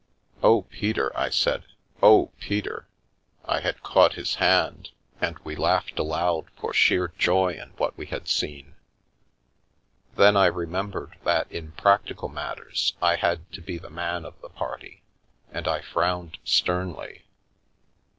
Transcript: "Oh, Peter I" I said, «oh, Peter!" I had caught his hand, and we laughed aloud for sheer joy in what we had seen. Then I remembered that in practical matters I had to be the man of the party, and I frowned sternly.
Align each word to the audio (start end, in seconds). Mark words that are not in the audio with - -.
"Oh, 0.41 0.63
Peter 0.63 1.15
I" 1.15 1.25
I 1.27 1.29
said, 1.29 1.63
«oh, 2.01 2.31
Peter!" 2.39 2.87
I 3.55 3.59
had 3.59 3.83
caught 3.83 4.13
his 4.15 4.33
hand, 4.41 4.89
and 5.21 5.37
we 5.43 5.55
laughed 5.55 5.99
aloud 5.99 6.47
for 6.57 6.73
sheer 6.73 7.09
joy 7.19 7.53
in 7.53 7.69
what 7.77 7.95
we 7.99 8.07
had 8.07 8.27
seen. 8.27 8.73
Then 10.15 10.35
I 10.35 10.47
remembered 10.47 11.19
that 11.23 11.51
in 11.51 11.73
practical 11.73 12.29
matters 12.29 12.95
I 12.99 13.15
had 13.17 13.51
to 13.51 13.61
be 13.61 13.77
the 13.77 13.91
man 13.91 14.25
of 14.25 14.41
the 14.41 14.49
party, 14.49 15.03
and 15.51 15.67
I 15.67 15.81
frowned 15.81 16.39
sternly. 16.43 17.25